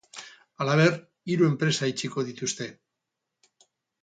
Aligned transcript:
Halaber, 0.63 0.95
hiru 1.33 1.49
enpresa 1.49 1.91
itxiko 1.93 2.25
dituzte. 2.31 2.71